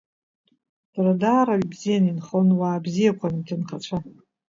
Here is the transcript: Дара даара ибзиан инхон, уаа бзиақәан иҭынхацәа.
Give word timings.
Дара 0.95 1.13
даара 1.21 1.55
ибзиан 1.63 2.05
инхон, 2.11 2.47
уаа 2.59 2.83
бзиақәан 2.83 3.33
иҭынхацәа. 3.39 3.97